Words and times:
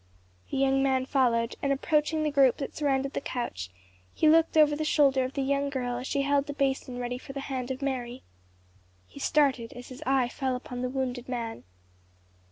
The 0.49 0.57
young 0.57 0.81
man 0.81 1.05
followed, 1.05 1.55
and 1.61 1.71
approaching 1.71 2.23
the 2.23 2.31
group 2.31 2.57
that 2.57 2.75
surrounded 2.75 3.13
the 3.13 3.21
couch, 3.21 3.69
he 4.15 4.27
looked 4.27 4.57
over 4.57 4.75
the 4.75 4.83
shoulder 4.83 5.23
of 5.25 5.33
the 5.33 5.43
young 5.43 5.69
girl 5.69 5.97
as 5.97 6.07
she 6.07 6.23
held 6.23 6.47
the 6.47 6.53
basin 6.53 6.97
ready 6.97 7.19
for 7.19 7.33
the 7.33 7.39
hand 7.41 7.69
of 7.69 7.83
Mary. 7.83 8.23
He 9.05 9.19
started 9.19 9.73
as 9.73 9.89
his 9.89 10.01
eye 10.03 10.27
fell 10.27 10.55
upon 10.55 10.81
the 10.81 10.89
wounded 10.89 11.29
man. 11.29 11.65